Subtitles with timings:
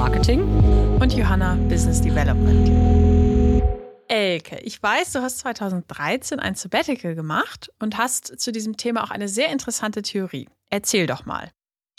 [0.00, 0.40] Marketing.
[0.98, 3.62] Und Johanna Business Development.
[4.08, 9.10] Elke, ich weiß, du hast 2013 ein Sabbatical gemacht und hast zu diesem Thema auch
[9.10, 10.48] eine sehr interessante Theorie.
[10.70, 11.50] Erzähl doch mal.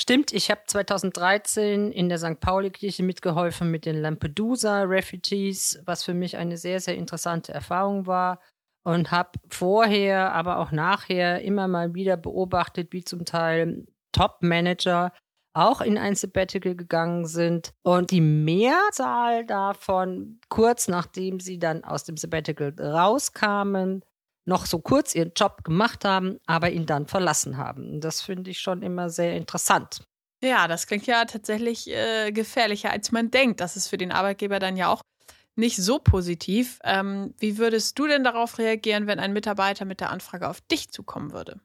[0.02, 2.40] Stimmt, ich habe 2013 in der St.
[2.40, 8.40] Pauli-Kirche mitgeholfen mit den Lampedusa-Refugees, was für mich eine sehr, sehr interessante Erfahrung war.
[8.84, 15.14] Und habe vorher, aber auch nachher immer mal wieder beobachtet, wie zum Teil Top-Manager
[15.54, 17.74] auch in ein Sabbatical gegangen sind.
[17.84, 24.04] Und die Mehrzahl davon, kurz nachdem sie dann aus dem Sabbatical rauskamen,
[24.46, 28.02] noch so kurz ihren Job gemacht haben, aber ihn dann verlassen haben.
[28.02, 30.04] Das finde ich schon immer sehr interessant.
[30.44, 33.60] Ja, das klingt ja tatsächlich äh, gefährlicher, als man denkt.
[33.60, 35.02] Das ist für den Arbeitgeber dann ja auch
[35.56, 36.80] nicht so positiv.
[36.84, 40.90] Ähm, wie würdest du denn darauf reagieren, wenn ein Mitarbeiter mit der Anfrage auf dich
[40.90, 41.60] zukommen würde?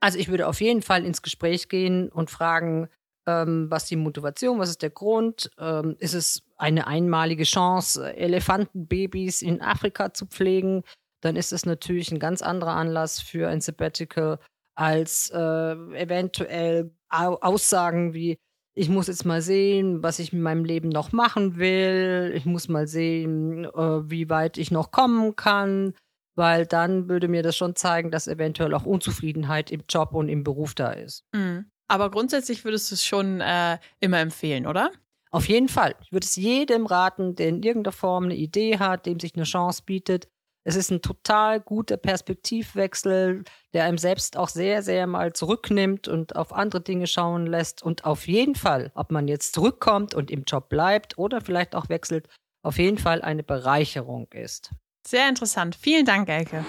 [0.00, 2.88] Also ich würde auf jeden Fall ins Gespräch gehen und fragen,
[3.28, 5.50] ähm, was die Motivation, was ist der Grund?
[5.58, 10.82] Ähm, ist es eine einmalige Chance, Elefantenbabys in Afrika zu pflegen?
[11.20, 14.38] dann ist es natürlich ein ganz anderer Anlass für ein Sabbatical
[14.74, 18.38] als äh, eventuell Aussagen wie,
[18.74, 22.68] ich muss jetzt mal sehen, was ich mit meinem Leben noch machen will, ich muss
[22.68, 25.94] mal sehen, äh, wie weit ich noch kommen kann,
[26.36, 30.44] weil dann würde mir das schon zeigen, dass eventuell auch Unzufriedenheit im Job und im
[30.44, 31.24] Beruf da ist.
[31.34, 31.70] Mhm.
[31.88, 34.90] Aber grundsätzlich würdest du es schon äh, immer empfehlen, oder?
[35.30, 35.94] Auf jeden Fall.
[36.02, 39.44] Ich würde es jedem raten, der in irgendeiner Form eine Idee hat, dem sich eine
[39.44, 40.28] Chance bietet,
[40.68, 46.36] es ist ein total guter Perspektivwechsel, der einem selbst auch sehr, sehr mal zurücknimmt und
[46.36, 47.82] auf andere Dinge schauen lässt.
[47.82, 51.88] Und auf jeden Fall, ob man jetzt zurückkommt und im Job bleibt oder vielleicht auch
[51.88, 52.28] wechselt,
[52.62, 54.72] auf jeden Fall eine Bereicherung ist.
[55.06, 55.74] Sehr interessant.
[55.74, 56.62] Vielen Dank, Elke.